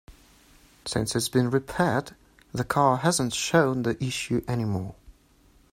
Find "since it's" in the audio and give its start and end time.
0.83-1.29